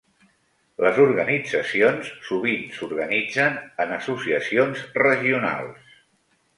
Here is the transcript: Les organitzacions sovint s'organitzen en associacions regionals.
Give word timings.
Les 0.85 1.01
organitzacions 1.03 2.09
sovint 2.31 2.65
s'organitzen 2.79 3.63
en 3.87 3.97
associacions 4.01 4.85
regionals. 5.07 5.99